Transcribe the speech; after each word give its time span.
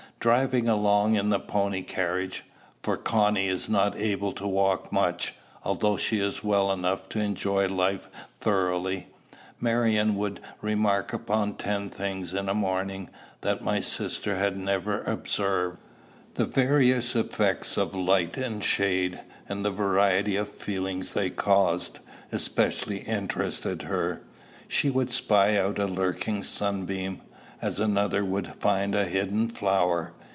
Driving 0.21 0.69
along 0.69 1.15
in 1.15 1.29
the 1.31 1.39
pony 1.39 1.81
carriage, 1.81 2.43
for 2.83 2.95
Connie 2.95 3.47
is 3.47 3.67
not 3.67 3.97
able 3.97 4.31
to 4.33 4.45
walk 4.47 4.91
much, 4.91 5.33
although 5.63 5.97
she 5.97 6.19
is 6.19 6.43
well 6.43 6.71
enough 6.71 7.09
to 7.09 7.19
enjoy 7.19 7.67
life 7.67 8.07
thoroughly, 8.39 9.07
Marion 9.59 10.15
would 10.15 10.39
remark 10.61 11.11
upon 11.11 11.55
ten 11.55 11.89
things 11.89 12.35
in 12.35 12.49
a 12.49 12.53
morning, 12.53 13.09
that 13.41 13.63
my 13.63 13.79
sister 13.79 14.35
had 14.35 14.57
never 14.57 15.01
observed. 15.05 15.79
The 16.35 16.45
various 16.45 17.15
effects 17.15 17.75
of 17.75 17.95
light 17.95 18.37
and 18.37 18.63
shade, 18.63 19.19
and 19.49 19.65
the 19.65 19.71
variety 19.71 20.35
of 20.35 20.49
feeling 20.49 21.03
they 21.15 21.31
caused, 21.31 21.97
especially 22.31 22.99
interested 22.99 23.81
her. 23.81 24.21
She 24.67 24.91
would 24.91 25.09
spy 25.09 25.57
out 25.57 25.79
a 25.79 25.87
lurking 25.87 26.43
sunbeam, 26.43 27.21
as 27.63 27.79
another 27.79 28.25
would 28.25 28.47
find 28.55 28.95
a 28.95 29.05
hidden 29.05 29.47
flower. 29.47 30.11